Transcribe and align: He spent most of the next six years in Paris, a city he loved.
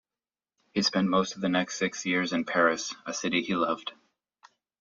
He 0.73 0.81
spent 0.81 1.09
most 1.09 1.35
of 1.35 1.41
the 1.41 1.47
next 1.49 1.77
six 1.77 2.07
years 2.07 2.33
in 2.33 2.43
Paris, 2.43 2.95
a 3.05 3.13
city 3.13 3.43
he 3.43 3.53
loved. 3.53 3.93